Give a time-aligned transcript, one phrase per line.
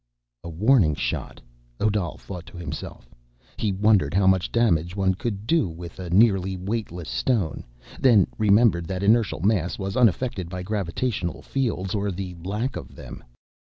[0.43, 1.39] A warning shot,
[1.79, 3.07] Odal thought to himself.
[3.57, 7.63] He wondered how much damage one could do with a nearly weightless stone,
[7.99, 12.09] then remembered that inertial mass was unaffected by gravitational fields, or
[12.43, 13.23] lack of them.